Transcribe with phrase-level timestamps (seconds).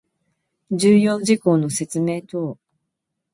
[0.71, 2.57] 重要事項の説明等